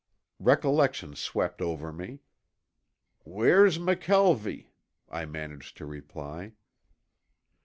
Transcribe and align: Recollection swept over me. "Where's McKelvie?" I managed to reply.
Recollection 0.39 1.13
swept 1.15 1.61
over 1.61 1.93
me. 1.93 2.21
"Where's 3.23 3.77
McKelvie?" 3.77 4.69
I 5.07 5.25
managed 5.25 5.77
to 5.77 5.85
reply. 5.85 6.53